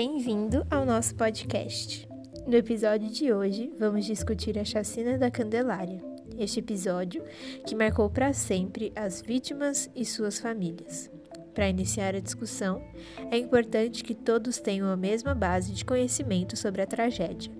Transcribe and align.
Bem-vindo 0.00 0.64
ao 0.70 0.86
nosso 0.86 1.12
podcast. 1.16 2.08
No 2.46 2.54
episódio 2.54 3.10
de 3.10 3.32
hoje, 3.32 3.72
vamos 3.80 4.06
discutir 4.06 4.56
a 4.56 4.64
chacina 4.64 5.18
da 5.18 5.28
Candelária. 5.28 6.00
Este 6.38 6.60
episódio 6.60 7.20
que 7.66 7.74
marcou 7.74 8.08
para 8.08 8.32
sempre 8.32 8.92
as 8.94 9.20
vítimas 9.20 9.90
e 9.96 10.04
suas 10.04 10.38
famílias. 10.38 11.10
Para 11.52 11.68
iniciar 11.68 12.14
a 12.14 12.20
discussão, 12.20 12.80
é 13.28 13.38
importante 13.38 14.04
que 14.04 14.14
todos 14.14 14.60
tenham 14.60 14.88
a 14.88 14.96
mesma 14.96 15.34
base 15.34 15.72
de 15.72 15.84
conhecimento 15.84 16.56
sobre 16.56 16.80
a 16.80 16.86
tragédia. 16.86 17.50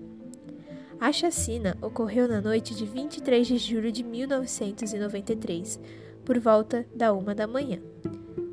A 0.97 1.11
chacina 1.11 1.77
ocorreu 1.81 2.25
na 2.25 2.39
noite 2.39 2.73
de 2.73 2.85
23 2.85 3.45
de 3.47 3.57
julho 3.57 3.91
de 3.91 4.01
1993, 4.01 5.77
por 6.23 6.39
volta 6.39 6.85
da 6.95 7.11
uma 7.11 7.35
da 7.35 7.45
manhã. 7.45 7.81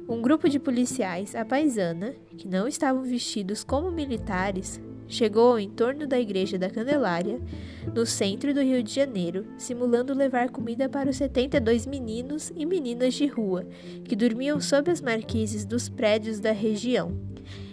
Um 0.08 0.22
grupo 0.22 0.48
de 0.48 0.60
policiais 0.60 1.34
à 1.34 1.44
paisana, 1.44 2.14
que 2.38 2.46
não 2.46 2.68
estavam 2.68 3.02
vestidos 3.02 3.64
como 3.64 3.90
militares, 3.90 4.80
chegou 5.08 5.50
ao 5.50 5.58
entorno 5.58 6.06
da 6.06 6.20
Igreja 6.20 6.56
da 6.56 6.70
Candelária, 6.70 7.40
no 7.92 8.06
centro 8.06 8.54
do 8.54 8.62
Rio 8.62 8.84
de 8.84 8.94
Janeiro, 8.94 9.44
simulando 9.58 10.14
levar 10.14 10.50
comida 10.50 10.88
para 10.88 11.10
os 11.10 11.16
72 11.16 11.86
meninos 11.86 12.52
e 12.54 12.64
meninas 12.64 13.14
de 13.14 13.26
rua 13.26 13.66
que 14.04 14.14
dormiam 14.14 14.60
sob 14.60 14.92
as 14.92 15.00
marquises 15.00 15.64
dos 15.64 15.88
prédios 15.88 16.38
da 16.38 16.52
região, 16.52 17.10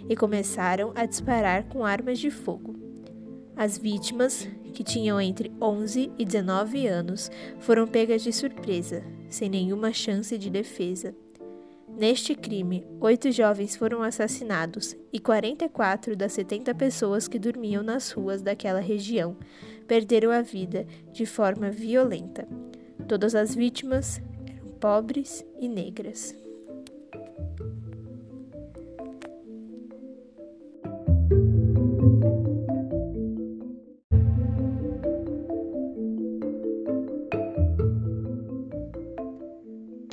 e 0.08 0.16
começaram 0.16 0.92
a 0.96 1.06
disparar 1.06 1.64
com 1.68 1.84
armas 1.84 2.18
de 2.18 2.32
fogo. 2.32 2.74
As 3.56 3.78
vítimas, 3.78 4.48
que 4.72 4.82
tinham 4.82 5.20
entre 5.20 5.52
11 5.62 6.10
e 6.18 6.24
19 6.24 6.88
anos, 6.88 7.30
foram 7.60 7.86
pegas 7.86 8.22
de 8.22 8.32
surpresa, 8.32 9.04
sem 9.28 9.48
nenhuma 9.48 9.92
chance 9.92 10.36
de 10.36 10.50
defesa. 10.50 11.14
Neste 11.96 12.34
crime, 12.34 12.84
oito 13.00 13.30
jovens 13.30 13.76
foram 13.76 14.02
assassinados 14.02 14.96
e 15.12 15.20
44 15.20 16.16
das 16.16 16.32
70 16.32 16.74
pessoas 16.74 17.28
que 17.28 17.38
dormiam 17.38 17.84
nas 17.84 18.10
ruas 18.10 18.42
daquela 18.42 18.80
região 18.80 19.36
perderam 19.86 20.32
a 20.32 20.42
vida 20.42 20.86
de 21.12 21.24
forma 21.24 21.70
violenta. 21.70 22.48
Todas 23.06 23.36
as 23.36 23.54
vítimas 23.54 24.20
eram 24.44 24.70
pobres 24.80 25.46
e 25.60 25.68
negras. 25.68 26.43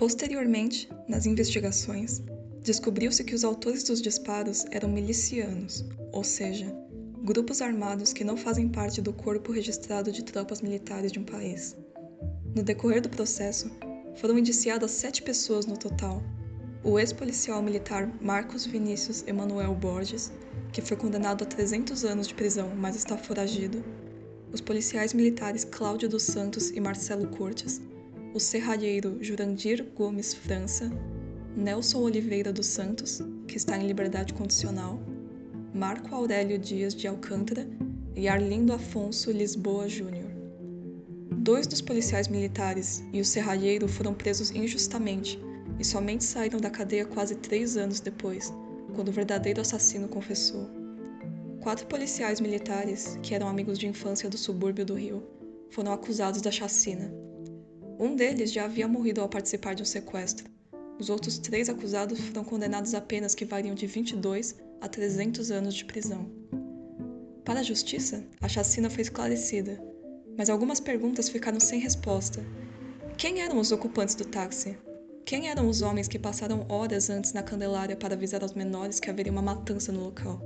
Posteriormente, 0.01 0.89
nas 1.07 1.27
investigações, 1.27 2.23
descobriu-se 2.63 3.23
que 3.23 3.35
os 3.35 3.43
autores 3.43 3.83
dos 3.83 4.01
disparos 4.01 4.65
eram 4.71 4.89
milicianos, 4.89 5.85
ou 6.11 6.23
seja, 6.23 6.75
grupos 7.23 7.61
armados 7.61 8.11
que 8.11 8.23
não 8.23 8.35
fazem 8.35 8.67
parte 8.67 8.99
do 8.99 9.13
corpo 9.13 9.51
registrado 9.51 10.11
de 10.11 10.23
tropas 10.23 10.59
militares 10.59 11.11
de 11.11 11.19
um 11.19 11.23
país. 11.23 11.77
No 12.55 12.63
decorrer 12.63 12.99
do 12.99 13.09
processo, 13.09 13.69
foram 14.15 14.39
indiciadas 14.39 14.89
sete 14.89 15.21
pessoas 15.21 15.67
no 15.67 15.77
total. 15.77 16.23
O 16.83 16.97
ex-policial 16.97 17.61
militar 17.61 18.11
Marcos 18.19 18.65
Vinícius 18.65 19.23
Emanuel 19.27 19.75
Borges, 19.75 20.31
que 20.73 20.81
foi 20.81 20.97
condenado 20.97 21.43
a 21.43 21.45
300 21.45 22.05
anos 22.05 22.27
de 22.27 22.33
prisão, 22.33 22.71
mas 22.75 22.95
está 22.95 23.15
foragido. 23.19 23.85
Os 24.51 24.61
policiais 24.61 25.13
militares 25.13 25.63
Cláudio 25.63 26.09
dos 26.09 26.23
Santos 26.23 26.71
e 26.71 26.79
Marcelo 26.79 27.27
Cortes, 27.27 27.79
o 28.33 28.39
serralheiro 28.39 29.17
Jurandir 29.21 29.85
Gomes 29.93 30.33
França, 30.33 30.89
Nelson 31.55 31.99
Oliveira 31.99 32.53
dos 32.53 32.65
Santos, 32.65 33.21
que 33.45 33.57
está 33.57 33.77
em 33.77 33.85
liberdade 33.85 34.33
condicional, 34.33 35.01
Marco 35.73 36.15
Aurélio 36.15 36.57
Dias 36.57 36.95
de 36.95 37.07
Alcântara 37.07 37.67
e 38.15 38.29
Arlindo 38.29 38.71
Afonso 38.71 39.31
Lisboa 39.31 39.89
Júnior. 39.89 40.31
Dois 41.39 41.67
dos 41.67 41.81
policiais 41.81 42.29
militares 42.29 43.03
e 43.11 43.19
o 43.19 43.25
serralheiro 43.25 43.87
foram 43.87 44.13
presos 44.13 44.51
injustamente 44.51 45.37
e 45.77 45.83
somente 45.83 46.23
saíram 46.23 46.59
da 46.59 46.69
cadeia 46.69 47.05
quase 47.05 47.35
três 47.35 47.75
anos 47.75 47.99
depois, 47.99 48.53
quando 48.95 49.09
o 49.09 49.13
verdadeiro 49.13 49.59
assassino 49.59 50.07
confessou. 50.07 50.69
Quatro 51.59 51.85
policiais 51.85 52.39
militares, 52.39 53.19
que 53.21 53.35
eram 53.35 53.49
amigos 53.49 53.77
de 53.77 53.87
infância 53.87 54.29
do 54.29 54.37
subúrbio 54.37 54.85
do 54.85 54.93
Rio, 54.93 55.21
foram 55.69 55.91
acusados 55.91 56.41
da 56.41 56.51
chacina 56.51 57.20
um 58.01 58.15
deles 58.15 58.51
já 58.51 58.65
havia 58.65 58.87
morrido 58.87 59.21
ao 59.21 59.29
participar 59.29 59.75
de 59.75 59.83
um 59.83 59.85
sequestro. 59.85 60.49
Os 60.99 61.07
outros 61.07 61.37
três 61.37 61.69
acusados 61.69 62.19
foram 62.19 62.43
condenados 62.43 62.95
a 62.95 62.99
penas 62.99 63.35
que 63.35 63.45
variam 63.45 63.75
de 63.75 63.85
22 63.85 64.55
a 64.81 64.87
300 64.87 65.51
anos 65.51 65.75
de 65.75 65.85
prisão. 65.85 66.27
Para 67.45 67.59
a 67.59 67.63
justiça, 67.63 68.23
a 68.41 68.47
chacina 68.47 68.89
foi 68.89 69.03
esclarecida, 69.03 69.79
mas 70.35 70.49
algumas 70.49 70.79
perguntas 70.79 71.29
ficaram 71.29 71.59
sem 71.59 71.79
resposta. 71.79 72.43
Quem 73.17 73.41
eram 73.41 73.59
os 73.59 73.71
ocupantes 73.71 74.15
do 74.15 74.25
táxi? 74.25 74.75
Quem 75.23 75.47
eram 75.47 75.69
os 75.69 75.83
homens 75.83 76.07
que 76.07 76.17
passaram 76.17 76.65
horas 76.69 77.07
antes 77.07 77.33
na 77.33 77.43
Candelária 77.43 77.95
para 77.95 78.15
avisar 78.15 78.41
aos 78.41 78.55
menores 78.55 78.99
que 78.99 79.11
haveria 79.11 79.31
uma 79.31 79.43
matança 79.43 79.91
no 79.91 80.03
local? 80.03 80.41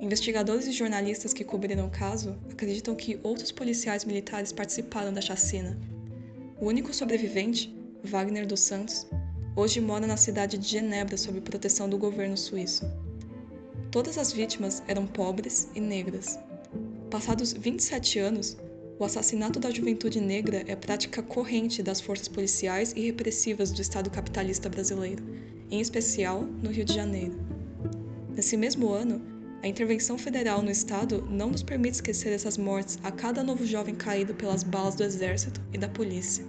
Investigadores 0.00 0.66
e 0.66 0.72
jornalistas 0.72 1.34
que 1.34 1.44
cobriram 1.44 1.88
o 1.88 1.90
caso 1.90 2.38
acreditam 2.50 2.94
que 2.94 3.20
outros 3.22 3.52
policiais 3.52 4.06
militares 4.06 4.50
participaram 4.50 5.12
da 5.12 5.20
chacina. 5.20 5.78
O 6.60 6.66
único 6.66 6.92
sobrevivente, 6.92 7.74
Wagner 8.04 8.46
dos 8.46 8.60
Santos, 8.60 9.06
hoje 9.56 9.80
mora 9.80 10.06
na 10.06 10.18
cidade 10.18 10.58
de 10.58 10.68
Genebra 10.68 11.16
sob 11.16 11.40
proteção 11.40 11.88
do 11.88 11.96
governo 11.96 12.36
suíço. 12.36 12.84
Todas 13.90 14.18
as 14.18 14.30
vítimas 14.30 14.82
eram 14.86 15.06
pobres 15.06 15.70
e 15.74 15.80
negras. 15.80 16.38
Passados 17.10 17.54
27 17.54 18.18
anos, 18.18 18.58
o 18.98 19.04
assassinato 19.04 19.58
da 19.58 19.70
juventude 19.70 20.20
negra 20.20 20.62
é 20.66 20.76
prática 20.76 21.22
corrente 21.22 21.82
das 21.82 21.98
forças 21.98 22.28
policiais 22.28 22.92
e 22.94 23.06
repressivas 23.06 23.72
do 23.72 23.80
Estado 23.80 24.10
capitalista 24.10 24.68
brasileiro, 24.68 25.24
em 25.70 25.80
especial 25.80 26.42
no 26.42 26.70
Rio 26.70 26.84
de 26.84 26.92
Janeiro. 26.92 27.40
Nesse 28.36 28.58
mesmo 28.58 28.90
ano, 28.90 29.39
a 29.62 29.68
intervenção 29.68 30.16
federal 30.16 30.62
no 30.62 30.70
Estado 30.70 31.26
não 31.30 31.50
nos 31.50 31.62
permite 31.62 31.96
esquecer 31.96 32.32
essas 32.32 32.56
mortes 32.56 32.98
a 33.02 33.10
cada 33.10 33.42
novo 33.42 33.66
jovem 33.66 33.94
caído 33.94 34.34
pelas 34.34 34.62
balas 34.62 34.94
do 34.94 35.02
Exército 35.02 35.60
e 35.72 35.78
da 35.78 35.88
polícia. 35.88 36.44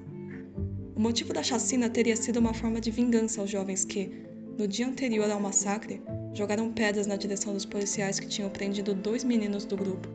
O 0.95 0.99
motivo 0.99 1.33
da 1.33 1.43
chacina 1.43 1.89
teria 1.89 2.15
sido 2.15 2.37
uma 2.37 2.53
forma 2.53 2.79
de 2.79 2.89
vingança 2.89 3.41
aos 3.41 3.49
jovens 3.49 3.83
que, 3.83 4.11
no 4.57 4.65
dia 4.67 4.87
anterior 4.87 5.29
ao 5.29 5.41
massacre, 5.41 6.01
jogaram 6.33 6.71
pedras 6.71 7.05
na 7.05 7.17
direção 7.17 7.53
dos 7.53 7.65
policiais 7.65 8.19
que 8.19 8.27
tinham 8.27 8.49
prendido 8.49 8.93
dois 8.93 9.23
meninos 9.23 9.65
do 9.65 9.75
grupo, 9.75 10.07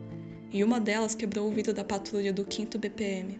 e 0.51 0.63
uma 0.63 0.79
delas 0.79 1.13
quebrou 1.13 1.47
o 1.47 1.51
vidro 1.51 1.73
da 1.73 1.83
patrulha 1.83 2.33
do 2.33 2.47
5 2.49 2.79
BPM. 2.79 3.39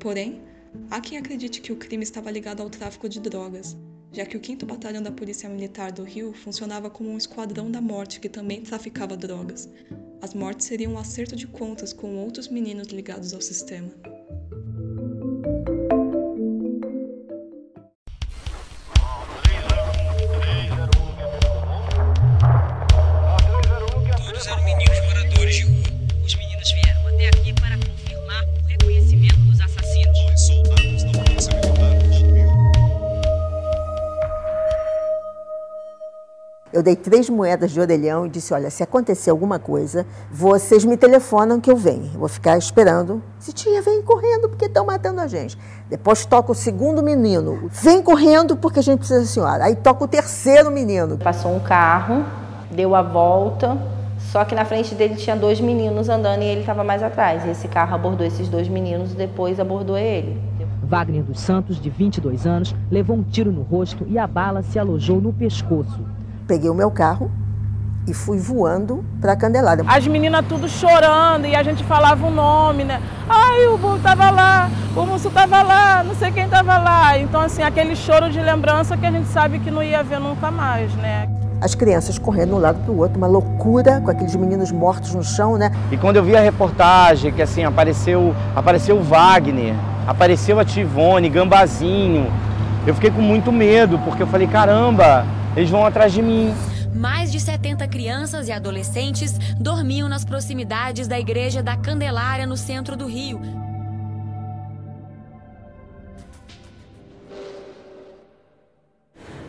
Porém, 0.00 0.42
há 0.90 1.00
quem 1.00 1.18
acredite 1.18 1.60
que 1.60 1.72
o 1.72 1.76
crime 1.76 2.02
estava 2.02 2.30
ligado 2.30 2.62
ao 2.62 2.70
tráfico 2.70 3.08
de 3.08 3.20
drogas, 3.20 3.76
já 4.12 4.26
que 4.26 4.36
o 4.36 4.44
5 4.44 4.66
Batalhão 4.66 5.02
da 5.02 5.10
Polícia 5.10 5.48
Militar 5.48 5.90
do 5.90 6.02
Rio 6.02 6.32
funcionava 6.32 6.90
como 6.90 7.10
um 7.10 7.16
esquadrão 7.16 7.70
da 7.70 7.80
morte 7.80 8.20
que 8.20 8.28
também 8.28 8.60
traficava 8.60 9.16
drogas. 9.16 9.68
As 10.20 10.34
mortes 10.34 10.66
seriam 10.66 10.92
um 10.92 10.98
acerto 10.98 11.34
de 11.34 11.46
contas 11.46 11.92
com 11.92 12.16
outros 12.18 12.48
meninos 12.48 12.88
ligados 12.88 13.32
ao 13.32 13.40
sistema. 13.40 14.11
Eu 36.82 36.84
dei 36.84 36.96
três 36.96 37.30
moedas 37.30 37.70
de 37.70 37.78
orelhão 37.78 38.26
e 38.26 38.28
disse: 38.28 38.52
Olha, 38.52 38.68
se 38.68 38.82
acontecer 38.82 39.30
alguma 39.30 39.56
coisa, 39.56 40.04
vocês 40.32 40.84
me 40.84 40.96
telefonam 40.96 41.60
que 41.60 41.70
eu 41.70 41.76
venho. 41.76 42.10
Eu 42.12 42.18
vou 42.18 42.28
ficar 42.28 42.58
esperando. 42.58 43.22
Se 43.38 43.52
tia, 43.52 43.80
vem 43.80 44.02
correndo 44.02 44.48
porque 44.48 44.64
estão 44.64 44.84
matando 44.84 45.20
a 45.20 45.28
gente. 45.28 45.56
Depois 45.88 46.26
toca 46.26 46.50
o 46.50 46.56
segundo 46.56 47.00
menino. 47.00 47.70
Vem 47.70 48.02
correndo 48.02 48.56
porque 48.56 48.80
a 48.80 48.82
gente 48.82 48.98
precisa 48.98 49.20
da 49.20 49.26
senhora. 49.26 49.64
Aí 49.66 49.76
toca 49.76 50.02
o 50.02 50.08
terceiro 50.08 50.72
menino. 50.72 51.18
Passou 51.18 51.54
um 51.54 51.60
carro, 51.60 52.24
deu 52.68 52.96
a 52.96 53.02
volta, 53.02 53.78
só 54.18 54.44
que 54.44 54.52
na 54.52 54.64
frente 54.64 54.92
dele 54.92 55.14
tinha 55.14 55.36
dois 55.36 55.60
meninos 55.60 56.08
andando 56.08 56.42
e 56.42 56.46
ele 56.46 56.62
estava 56.62 56.82
mais 56.82 57.00
atrás. 57.00 57.44
E 57.44 57.50
esse 57.50 57.68
carro 57.68 57.94
abordou 57.94 58.26
esses 58.26 58.48
dois 58.48 58.66
meninos 58.66 59.12
e 59.12 59.14
depois 59.14 59.60
abordou 59.60 59.96
ele. 59.96 60.36
Wagner 60.82 61.22
dos 61.22 61.38
Santos, 61.38 61.80
de 61.80 61.88
22 61.88 62.44
anos, 62.44 62.74
levou 62.90 63.16
um 63.16 63.22
tiro 63.22 63.52
no 63.52 63.62
rosto 63.62 64.04
e 64.08 64.18
a 64.18 64.26
bala 64.26 64.64
se 64.64 64.80
alojou 64.80 65.20
no 65.20 65.32
pescoço 65.32 66.00
peguei 66.46 66.70
o 66.70 66.74
meu 66.74 66.90
carro 66.90 67.30
e 68.06 68.12
fui 68.12 68.38
voando 68.38 69.04
para 69.20 69.36
Candelária. 69.36 69.84
As 69.86 70.06
meninas 70.06 70.44
tudo 70.48 70.68
chorando 70.68 71.46
e 71.46 71.54
a 71.54 71.62
gente 71.62 71.84
falava 71.84 72.24
o 72.24 72.28
um 72.28 72.34
nome, 72.34 72.84
né? 72.84 73.00
Ai, 73.28 73.66
o 73.68 73.78
Bull 73.78 73.98
tava 74.00 74.30
lá, 74.30 74.68
o 74.96 75.06
Musso 75.06 75.30
tava 75.30 75.62
lá, 75.62 76.02
não 76.02 76.14
sei 76.14 76.32
quem 76.32 76.48
tava 76.48 76.78
lá. 76.78 77.16
Então, 77.18 77.40
assim, 77.40 77.62
aquele 77.62 77.94
choro 77.94 78.30
de 78.30 78.40
lembrança 78.40 78.96
que 78.96 79.06
a 79.06 79.10
gente 79.10 79.28
sabe 79.28 79.60
que 79.60 79.70
não 79.70 79.82
ia 79.82 80.02
ver 80.02 80.18
nunca 80.18 80.50
mais, 80.50 80.92
né? 80.96 81.28
as 81.62 81.76
crianças 81.76 82.18
correndo 82.18 82.48
de 82.48 82.54
um 82.56 82.58
lado 82.58 82.80
para 82.80 82.92
o 82.92 82.98
outro, 82.98 83.16
uma 83.16 83.28
loucura 83.28 84.00
com 84.00 84.10
aqueles 84.10 84.34
meninos 84.34 84.72
mortos 84.72 85.14
no 85.14 85.22
chão, 85.22 85.56
né? 85.56 85.70
E 85.92 85.96
quando 85.96 86.16
eu 86.16 86.24
vi 86.24 86.36
a 86.36 86.40
reportagem 86.40 87.30
que 87.30 87.40
assim 87.40 87.62
apareceu, 87.62 88.34
apareceu 88.56 88.96
o 88.96 89.02
Wagner, 89.02 89.72
apareceu 90.04 90.58
a 90.58 90.64
Tivone, 90.64 91.28
Gambazinho, 91.28 92.26
eu 92.84 92.92
fiquei 92.96 93.12
com 93.12 93.20
muito 93.20 93.52
medo, 93.52 93.96
porque 94.00 94.24
eu 94.24 94.26
falei, 94.26 94.48
caramba, 94.48 95.24
eles 95.56 95.70
vão 95.70 95.84
atrás 95.84 96.12
de 96.12 96.22
mim. 96.22 96.54
Mais 96.94 97.32
de 97.32 97.40
70 97.40 97.86
crianças 97.88 98.48
e 98.48 98.52
adolescentes 98.52 99.32
dormiam 99.58 100.08
nas 100.08 100.24
proximidades 100.24 101.06
da 101.08 101.18
Igreja 101.18 101.62
da 101.62 101.76
Candelária, 101.76 102.46
no 102.46 102.56
centro 102.56 102.96
do 102.96 103.06
Rio. 103.06 103.40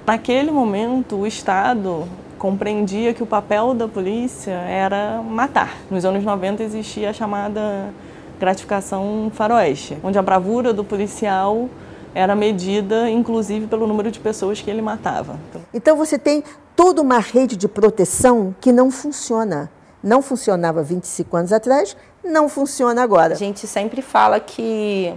Naquele 0.05 0.51
momento, 0.51 1.15
o 1.15 1.27
Estado 1.27 2.07
compreendia 2.38 3.13
que 3.13 3.23
o 3.23 3.25
papel 3.25 3.73
da 3.73 3.88
polícia 3.88 4.51
era 4.51 5.21
matar. 5.21 5.77
Nos 5.89 6.03
anos 6.03 6.25
90 6.25 6.61
existia 6.61 7.11
a 7.11 7.13
chamada 7.13 7.94
gratificação 8.38 9.31
faroeste, 9.33 9.97
onde 10.03 10.17
a 10.17 10.21
bravura 10.21 10.73
do 10.73 10.83
policial 10.83 11.69
era 12.13 12.36
medida, 12.36 13.10
inclusive, 13.10 13.68
pelo 13.68 13.88
número 13.88 14.12
de 14.12 14.19
pessoas 14.19 14.62
que 14.62 14.69
ele 14.69 14.81
matava. 14.81 15.39
Então 15.74 15.95
você 15.95 16.18
tem 16.18 16.44
toda 16.75 17.01
uma 17.01 17.19
rede 17.19 17.56
de 17.56 17.68
proteção 17.68 18.56
que 18.60 18.71
não 18.71 18.92
funciona. 18.92 19.71
Não 20.01 20.21
funcionava 20.21 20.83
25 20.83 21.38
anos 21.38 21.54
atrás, 21.54 21.95
não 22.24 22.50
funciona 22.50 23.01
agora. 23.01 23.33
A 23.33 23.38
gente 23.38 23.65
sempre 23.65 24.01
fala 24.01 24.39
que 24.39 25.13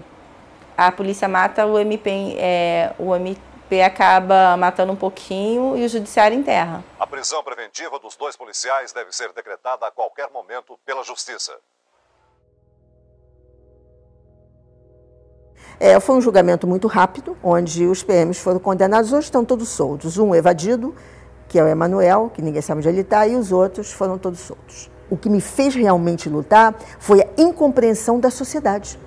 a 0.76 0.92
polícia 0.92 1.26
mata, 1.26 1.66
o 1.66 1.78
MP, 1.78 2.36
é, 2.38 2.92
o 2.98 3.14
MP 3.16 3.82
acaba 3.82 4.56
matando 4.56 4.92
um 4.92 4.96
pouquinho 4.96 5.76
e 5.76 5.84
o 5.84 5.88
judiciário 5.88 6.38
enterra. 6.38 6.84
A 7.00 7.06
prisão 7.06 7.42
preventiva 7.42 7.98
dos 7.98 8.14
dois 8.14 8.36
policiais 8.36 8.92
deve 8.92 9.14
ser 9.14 9.32
decretada 9.32 9.86
a 9.86 9.90
qualquer 9.90 10.30
momento 10.30 10.78
pela 10.84 11.02
justiça. 11.02 11.52
É, 15.78 16.00
foi 16.00 16.16
um 16.16 16.20
julgamento 16.20 16.66
muito 16.66 16.88
rápido, 16.88 17.36
onde 17.42 17.86
os 17.86 18.02
PMs 18.02 18.38
foram 18.38 18.58
condenados. 18.58 19.12
Hoje 19.12 19.24
estão 19.24 19.44
todos 19.44 19.68
soltos. 19.68 20.16
Um 20.16 20.34
evadido, 20.34 20.94
que 21.48 21.58
é 21.58 21.62
o 21.62 21.66
Emanuel, 21.66 22.30
que 22.32 22.40
ninguém 22.40 22.62
sabe 22.62 22.78
onde 22.78 22.88
ele 22.88 23.02
está, 23.02 23.26
e 23.26 23.36
os 23.36 23.52
outros 23.52 23.92
foram 23.92 24.16
todos 24.16 24.40
soltos. 24.40 24.90
O 25.10 25.16
que 25.16 25.28
me 25.28 25.40
fez 25.40 25.74
realmente 25.74 26.30
lutar 26.30 26.74
foi 26.98 27.20
a 27.20 27.26
incompreensão 27.36 28.18
da 28.18 28.30
sociedade. 28.30 28.98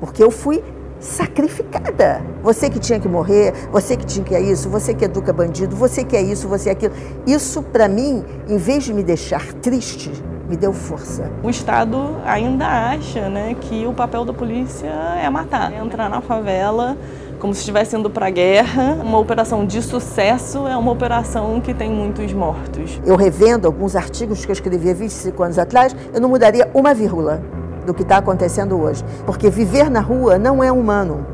Porque 0.00 0.22
eu 0.22 0.30
fui 0.30 0.62
sacrificada. 1.06 2.20
Você 2.42 2.68
que 2.68 2.78
tinha 2.78 2.98
que 2.98 3.08
morrer, 3.08 3.52
você 3.72 3.96
que 3.96 4.04
tinha 4.04 4.24
que 4.24 4.34
é 4.34 4.40
isso, 4.40 4.68
você 4.68 4.92
que 4.92 5.04
educa 5.04 5.32
bandido, 5.32 5.74
você 5.76 6.04
que 6.04 6.16
é 6.16 6.22
isso, 6.22 6.48
você 6.48 6.68
é 6.68 6.72
aquilo. 6.72 6.94
Isso, 7.26 7.62
para 7.62 7.88
mim, 7.88 8.24
em 8.48 8.56
vez 8.56 8.84
de 8.84 8.92
me 8.92 9.02
deixar 9.02 9.52
triste, 9.54 10.10
me 10.48 10.56
deu 10.56 10.72
força. 10.72 11.30
O 11.42 11.50
Estado 11.50 12.16
ainda 12.24 12.66
acha 12.66 13.28
né, 13.28 13.56
que 13.60 13.86
o 13.86 13.92
papel 13.92 14.24
da 14.24 14.32
polícia 14.32 14.88
é 14.88 15.28
matar, 15.30 15.72
entrar 15.72 16.08
na 16.08 16.20
favela 16.20 16.96
como 17.38 17.52
se 17.52 17.60
estivesse 17.60 17.96
indo 17.96 18.08
para 18.08 18.26
a 18.26 18.30
guerra. 18.30 18.98
Uma 19.02 19.18
operação 19.18 19.66
de 19.66 19.82
sucesso 19.82 20.66
é 20.66 20.76
uma 20.76 20.90
operação 20.90 21.60
que 21.60 21.74
tem 21.74 21.90
muitos 21.90 22.32
mortos. 22.32 23.00
Eu 23.04 23.16
revendo 23.16 23.66
alguns 23.66 23.94
artigos 23.94 24.44
que 24.44 24.50
eu 24.50 24.54
escrevi 24.54 24.90
há 24.90 24.94
25 24.94 25.42
anos 25.42 25.58
atrás, 25.58 25.94
eu 26.14 26.20
não 26.20 26.28
mudaria 26.28 26.70
uma 26.74 26.94
vírgula 26.94 27.42
do 27.86 27.94
que 27.94 28.02
está 28.02 28.18
acontecendo 28.18 28.78
hoje. 28.78 29.04
Porque 29.24 29.48
viver 29.48 29.88
na 29.90 30.00
rua 30.00 30.38
não 30.38 30.62
é 30.62 30.70
humano. 30.70 31.26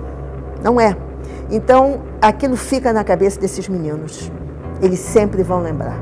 Não 0.62 0.80
é. 0.80 0.96
Então, 1.50 2.00
aquilo 2.20 2.56
fica 2.56 2.92
na 2.92 3.02
cabeça 3.02 3.40
desses 3.40 3.68
meninos. 3.68 4.30
Eles 4.80 5.00
sempre 5.00 5.42
vão 5.42 5.60
lembrar. 5.60 5.98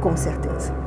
Com 0.00 0.16
certeza. 0.16 0.81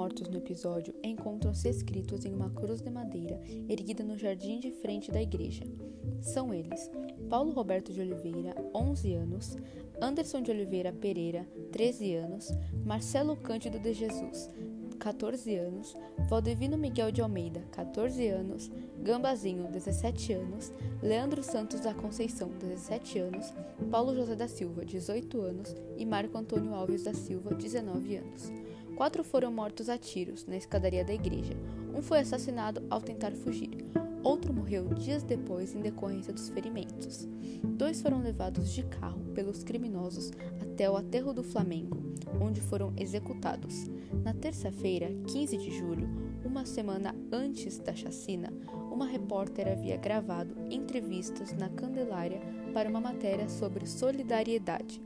Mortos 0.00 0.30
no 0.30 0.38
episódio 0.38 0.94
encontram-se 1.04 1.68
escritos 1.68 2.24
em 2.24 2.32
uma 2.32 2.48
cruz 2.48 2.80
de 2.80 2.88
madeira 2.88 3.38
erguida 3.68 4.02
no 4.02 4.16
jardim 4.16 4.58
de 4.58 4.70
frente 4.70 5.12
da 5.12 5.20
igreja. 5.20 5.62
São 6.22 6.54
eles: 6.54 6.90
Paulo 7.28 7.52
Roberto 7.52 7.92
de 7.92 8.00
Oliveira, 8.00 8.54
11 8.74 9.12
anos, 9.12 9.58
Anderson 10.00 10.40
de 10.40 10.50
Oliveira 10.50 10.90
Pereira, 10.90 11.46
13 11.70 12.14
anos, 12.14 12.48
Marcelo 12.82 13.36
Cândido 13.36 13.78
de 13.78 13.92
Jesus, 13.92 14.48
14 14.98 15.54
anos, 15.56 15.94
Valdevino 16.30 16.78
Miguel 16.78 17.12
de 17.12 17.20
Almeida, 17.20 17.60
14 17.70 18.26
anos, 18.26 18.70
Gambazinho, 19.02 19.70
17 19.70 20.32
anos, 20.32 20.72
Leandro 21.02 21.42
Santos 21.42 21.80
da 21.80 21.92
Conceição, 21.92 22.48
17 22.58 23.18
anos, 23.18 23.52
Paulo 23.90 24.14
José 24.14 24.34
da 24.34 24.48
Silva, 24.48 24.82
18 24.82 25.42
anos 25.42 25.76
e 25.98 26.06
Marco 26.06 26.38
Antônio 26.38 26.74
Alves 26.74 27.02
da 27.02 27.12
Silva, 27.12 27.54
19 27.54 28.16
anos. 28.16 28.50
Quatro 29.00 29.24
foram 29.24 29.50
mortos 29.50 29.88
a 29.88 29.96
tiros 29.96 30.44
na 30.44 30.58
escadaria 30.58 31.02
da 31.02 31.14
igreja. 31.14 31.54
Um 31.94 32.02
foi 32.02 32.18
assassinado 32.18 32.82
ao 32.90 33.00
tentar 33.00 33.32
fugir. 33.32 33.70
Outro 34.22 34.52
morreu 34.52 34.92
dias 34.92 35.22
depois 35.22 35.74
em 35.74 35.80
decorrência 35.80 36.34
dos 36.34 36.50
ferimentos. 36.50 37.26
Dois 37.64 38.02
foram 38.02 38.20
levados 38.20 38.70
de 38.70 38.82
carro 38.82 39.24
pelos 39.34 39.64
criminosos 39.64 40.30
até 40.60 40.90
o 40.90 40.98
aterro 40.98 41.32
do 41.32 41.42
Flamengo, 41.42 41.96
onde 42.38 42.60
foram 42.60 42.92
executados. 42.94 43.88
Na 44.22 44.34
terça-feira, 44.34 45.10
15 45.28 45.56
de 45.56 45.70
julho, 45.70 46.06
uma 46.44 46.66
semana 46.66 47.16
antes 47.32 47.78
da 47.78 47.94
chacina, 47.94 48.52
uma 48.92 49.06
repórter 49.06 49.66
havia 49.66 49.96
gravado 49.96 50.54
entrevistas 50.70 51.54
na 51.54 51.70
Candelária 51.70 52.42
para 52.74 52.90
uma 52.90 53.00
matéria 53.00 53.48
sobre 53.48 53.86
solidariedade. 53.86 55.00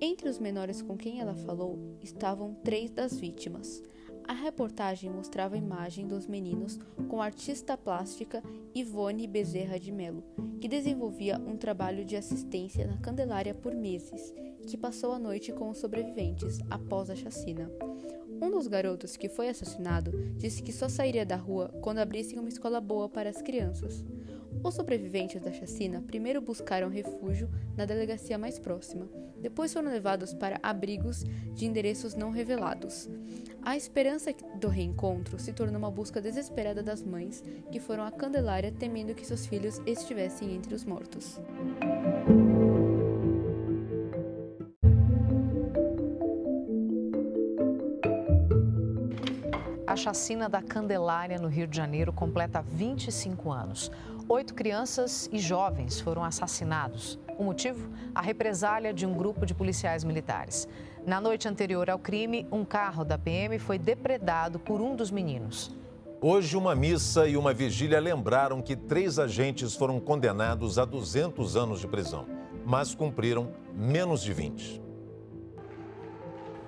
Entre 0.00 0.28
os 0.28 0.38
menores 0.38 0.82
com 0.82 0.96
quem 0.96 1.20
ela 1.20 1.34
falou 1.34 1.78
estavam 2.02 2.54
três 2.62 2.90
das 2.90 3.18
vítimas. 3.18 3.82
A 4.28 4.34
reportagem 4.34 5.08
mostrava 5.08 5.54
a 5.54 5.58
imagem 5.58 6.06
dos 6.06 6.26
meninos 6.26 6.78
com 7.08 7.22
a 7.22 7.24
artista 7.24 7.78
plástica 7.78 8.42
Ivone 8.74 9.26
Bezerra 9.26 9.78
de 9.78 9.90
Melo, 9.90 10.22
que 10.60 10.68
desenvolvia 10.68 11.38
um 11.38 11.56
trabalho 11.56 12.04
de 12.04 12.16
assistência 12.16 12.86
na 12.86 12.98
Candelária 12.98 13.54
por 13.54 13.74
meses, 13.74 14.34
que 14.66 14.76
passou 14.76 15.12
a 15.12 15.18
noite 15.18 15.52
com 15.52 15.70
os 15.70 15.78
sobreviventes 15.78 16.58
após 16.68 17.08
a 17.08 17.16
chacina. 17.16 17.70
Um 18.40 18.50
dos 18.50 18.66
garotos 18.66 19.16
que 19.16 19.28
foi 19.28 19.48
assassinado 19.48 20.12
disse 20.36 20.62
que 20.62 20.72
só 20.72 20.88
sairia 20.88 21.24
da 21.24 21.36
rua 21.36 21.68
quando 21.80 21.98
abrissem 21.98 22.38
uma 22.38 22.48
escola 22.48 22.80
boa 22.80 23.08
para 23.08 23.30
as 23.30 23.40
crianças. 23.40 24.04
Os 24.62 24.74
sobreviventes 24.74 25.40
da 25.40 25.52
chacina 25.52 26.02
primeiro 26.06 26.40
buscaram 26.40 26.88
refúgio 26.88 27.48
na 27.76 27.84
delegacia 27.84 28.38
mais 28.38 28.58
próxima, 28.58 29.08
depois 29.40 29.72
foram 29.72 29.90
levados 29.90 30.32
para 30.34 30.58
abrigos 30.62 31.24
de 31.54 31.66
endereços 31.66 32.14
não 32.14 32.30
revelados. 32.30 33.08
A 33.62 33.76
esperança 33.76 34.32
do 34.60 34.68
reencontro 34.68 35.38
se 35.38 35.52
tornou 35.52 35.78
uma 35.78 35.90
busca 35.90 36.20
desesperada 36.20 36.82
das 36.82 37.02
mães 37.02 37.42
que 37.70 37.80
foram 37.80 38.04
à 38.04 38.10
Candelária 38.10 38.72
temendo 38.72 39.14
que 39.14 39.26
seus 39.26 39.46
filhos 39.46 39.80
estivessem 39.86 40.54
entre 40.54 40.74
os 40.74 40.84
mortos. 40.84 41.38
A 49.96 49.98
chacina 49.98 50.46
da 50.46 50.60
Candelária, 50.60 51.38
no 51.38 51.48
Rio 51.48 51.66
de 51.66 51.74
Janeiro, 51.74 52.12
completa 52.12 52.60
25 52.60 53.50
anos. 53.50 53.90
Oito 54.28 54.52
crianças 54.52 55.26
e 55.32 55.38
jovens 55.38 55.98
foram 55.98 56.22
assassinados. 56.22 57.18
O 57.38 57.42
motivo? 57.42 57.88
A 58.14 58.20
represália 58.20 58.92
de 58.92 59.06
um 59.06 59.14
grupo 59.14 59.46
de 59.46 59.54
policiais 59.54 60.04
militares. 60.04 60.68
Na 61.06 61.18
noite 61.18 61.48
anterior 61.48 61.88
ao 61.88 61.98
crime, 61.98 62.46
um 62.52 62.62
carro 62.62 63.06
da 63.06 63.16
PM 63.16 63.58
foi 63.58 63.78
depredado 63.78 64.58
por 64.58 64.82
um 64.82 64.94
dos 64.94 65.10
meninos. 65.10 65.74
Hoje, 66.20 66.58
uma 66.58 66.74
missa 66.74 67.26
e 67.26 67.34
uma 67.34 67.54
vigília 67.54 67.98
lembraram 67.98 68.60
que 68.60 68.76
três 68.76 69.18
agentes 69.18 69.74
foram 69.74 69.98
condenados 69.98 70.78
a 70.78 70.84
200 70.84 71.56
anos 71.56 71.80
de 71.80 71.88
prisão, 71.88 72.26
mas 72.66 72.94
cumpriram 72.94 73.50
menos 73.74 74.22
de 74.22 74.34
20. 74.34 74.85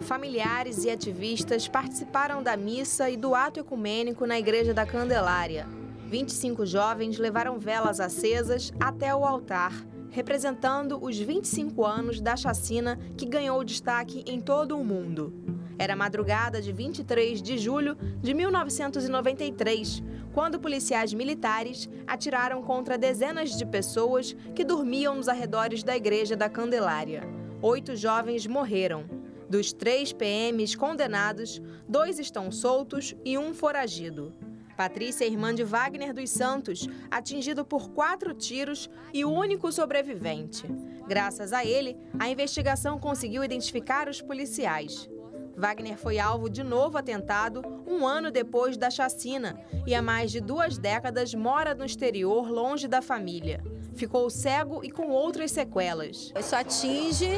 Familiares 0.00 0.85
e 0.85 0.90
ativistas 0.90 1.67
participaram 1.67 2.43
da 2.43 2.57
missa 2.57 3.11
e 3.11 3.17
do 3.17 3.35
ato 3.35 3.61
ecumênico 3.61 4.26
na 4.26 4.38
Igreja 4.38 4.73
da 4.73 4.87
Candelária. 4.87 5.67
25 6.07 6.64
jovens 6.64 7.19
levaram 7.19 7.59
velas 7.59 8.00
acesas 8.00 8.73
até 8.81 9.14
o 9.14 9.25
altar, 9.25 9.73
representando 10.11 10.99
os 11.02 11.19
25 11.19 11.85
anos 11.85 12.21
da 12.21 12.37
chacina 12.37 12.99
que 13.17 13.26
ganhou 13.26 13.62
destaque 13.64 14.25
em 14.26 14.40
todo 14.40 14.78
o 14.78 14.85
mundo. 14.85 15.35
Era 15.78 15.95
madrugada 15.95 16.62
de 16.62 16.73
23 16.73 17.43
de 17.43 17.59
julho 17.59 17.97
de 18.23 18.33
1993, 18.33 20.02
quando 20.33 20.61
policiais 20.61 21.12
militares 21.12 21.88
atiraram 22.07 22.62
contra 22.62 22.97
dezenas 22.97 23.59
de 23.59 23.67
pessoas 23.67 24.35
que 24.55 24.64
dormiam 24.64 25.17
nos 25.17 25.28
arredores 25.28 25.83
da 25.83 25.97
Igreja 25.97 26.37
da 26.37 26.49
Candelária. 26.49 27.23
Oito 27.61 27.95
jovens 27.97 28.47
morreram. 28.47 29.18
Dos 29.49 29.73
três 29.73 30.12
PMs 30.12 30.76
condenados, 30.76 31.62
dois 31.88 32.19
estão 32.19 32.52
soltos 32.52 33.17
e 33.25 33.38
um 33.38 33.55
foragido. 33.55 34.35
Patrícia 34.76 35.25
é 35.25 35.28
irmã 35.28 35.55
de 35.55 35.64
Wagner 35.64 36.12
dos 36.12 36.31
Santos, 36.31 36.87
atingido 37.11 37.64
por 37.64 37.90
quatro 37.90 38.35
tiros 38.35 38.90
e 39.12 39.25
o 39.25 39.33
único 39.33 39.73
sobrevivente. 39.73 40.64
Graças 41.09 41.52
a 41.52 41.64
ele, 41.64 41.97
a 42.19 42.28
investigação 42.28 42.99
conseguiu 42.99 43.43
identificar 43.43 44.07
os 44.07 44.21
policiais. 44.21 45.09
Wagner 45.57 45.99
foi 45.99 46.19
alvo 46.21 46.49
de 46.49 46.62
novo 46.62 46.99
atentado 46.99 47.62
um 47.87 48.07
ano 48.07 48.31
depois 48.31 48.76
da 48.76 48.90
chacina 48.90 49.59
e 49.87 49.95
há 49.95 50.02
mais 50.02 50.31
de 50.31 50.40
duas 50.40 50.78
décadas 50.78 51.35
mora 51.35 51.75
no 51.75 51.85
exterior, 51.85 52.49
longe 52.49 52.87
da 52.87 53.02
família. 53.02 53.61
Ficou 53.99 54.31
cego 54.31 54.81
e 54.85 54.90
com 54.93 55.09
outras 55.09 55.50
sequelas. 55.50 56.33
Isso 56.38 56.55
atinge 56.55 57.28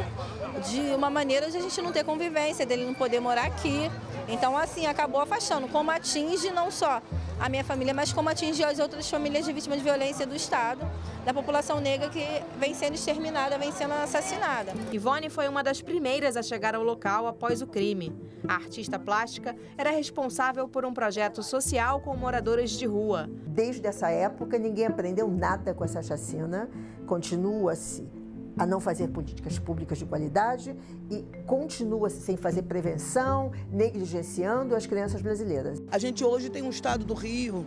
de 0.68 0.94
uma 0.94 1.08
maneira 1.08 1.50
de 1.50 1.56
a 1.56 1.60
gente 1.60 1.80
não 1.80 1.90
ter 1.90 2.04
convivência, 2.04 2.66
dele 2.66 2.84
não 2.84 2.92
poder 2.92 3.18
morar 3.18 3.46
aqui. 3.46 3.90
Então, 4.28 4.54
assim, 4.54 4.84
acabou 4.84 5.22
afastando. 5.22 5.66
Como 5.68 5.90
atinge 5.90 6.50
não 6.50 6.70
só 6.70 7.00
a 7.40 7.48
minha 7.48 7.64
família, 7.64 7.94
mas 7.94 8.12
como 8.12 8.28
atinge 8.28 8.62
as 8.62 8.78
outras 8.78 9.08
famílias 9.08 9.46
de 9.46 9.52
vítimas 9.52 9.78
de 9.78 9.84
violência 9.84 10.26
do 10.26 10.36
Estado, 10.36 10.86
da 11.24 11.32
população 11.32 11.80
negra 11.80 12.10
que 12.10 12.22
vem 12.58 12.74
sendo 12.74 12.94
exterminada, 12.94 13.58
vem 13.58 13.72
sendo 13.72 13.94
assassinada. 13.94 14.72
Ivone 14.92 15.30
foi 15.30 15.48
uma 15.48 15.64
das 15.64 15.80
primeiras 15.80 16.36
a 16.36 16.42
chegar 16.42 16.74
ao 16.74 16.82
local 16.82 17.26
após 17.26 17.62
o 17.62 17.66
crime. 17.66 18.12
A 18.46 18.54
artista 18.56 18.98
plástica 18.98 19.56
era 19.78 19.90
responsável 19.90 20.68
por 20.68 20.84
um 20.84 20.92
projeto 20.92 21.42
social 21.42 22.00
com 22.00 22.14
moradores 22.14 22.72
de 22.72 22.86
rua. 22.86 23.28
Desde 23.46 23.86
essa 23.86 24.10
época, 24.10 24.58
ninguém 24.58 24.86
aprendeu 24.86 25.26
nada 25.28 25.72
com 25.72 25.82
essa 25.82 26.02
chacina. 26.02 26.68
Continua-se 27.06 28.19
a 28.60 28.66
não 28.66 28.78
fazer 28.78 29.08
políticas 29.08 29.58
públicas 29.58 29.96
de 29.96 30.04
qualidade 30.04 30.76
e 31.10 31.24
continua-se 31.46 32.20
sem 32.20 32.36
fazer 32.36 32.60
prevenção, 32.64 33.52
negligenciando 33.72 34.76
as 34.76 34.84
crianças 34.84 35.22
brasileiras. 35.22 35.82
A 35.90 35.96
gente 35.96 36.22
hoje 36.22 36.50
tem 36.50 36.62
um 36.62 36.68
estado 36.68 37.02
do 37.02 37.14
Rio 37.14 37.64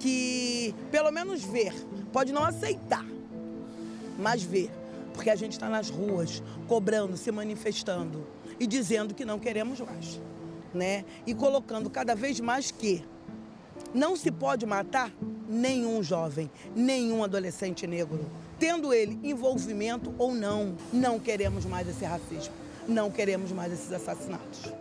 que, 0.00 0.74
pelo 0.90 1.12
menos 1.12 1.44
ver, 1.44 1.72
pode 2.12 2.32
não 2.32 2.42
aceitar, 2.42 3.06
mas 4.18 4.42
ver, 4.42 4.68
porque 5.14 5.30
a 5.30 5.36
gente 5.36 5.52
está 5.52 5.68
nas 5.68 5.88
ruas, 5.88 6.42
cobrando, 6.66 7.16
se 7.16 7.30
manifestando 7.30 8.26
e 8.58 8.66
dizendo 8.66 9.14
que 9.14 9.24
não 9.24 9.38
queremos 9.38 9.78
mais, 9.78 10.20
né? 10.74 11.04
E 11.24 11.34
colocando 11.34 11.88
cada 11.88 12.16
vez 12.16 12.40
mais 12.40 12.72
que 12.72 13.04
não 13.94 14.16
se 14.16 14.32
pode 14.32 14.66
matar 14.66 15.12
nenhum 15.48 16.02
jovem, 16.02 16.50
nenhum 16.74 17.22
adolescente 17.22 17.86
negro 17.86 18.28
tendo 18.62 18.94
ele 18.94 19.18
envolvimento 19.24 20.14
ou 20.16 20.32
não, 20.32 20.76
não 20.92 21.18
queremos 21.18 21.64
mais 21.64 21.88
esse 21.88 22.04
racismo, 22.04 22.54
não 22.86 23.10
queremos 23.10 23.50
mais 23.50 23.72
esses 23.72 23.92
assassinatos. 23.92 24.72